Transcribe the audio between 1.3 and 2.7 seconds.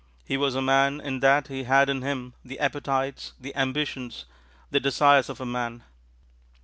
he had in him the